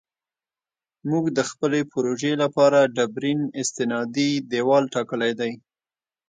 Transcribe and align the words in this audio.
موږ 1.09 1.25
د 1.37 1.39
خپلې 1.49 1.79
پروژې 1.91 2.33
لپاره 2.43 2.79
ډبرین 2.95 3.39
استنادي 3.61 4.29
دیوال 4.51 4.83
ټاکلی 4.95 5.31
دی 5.39 5.53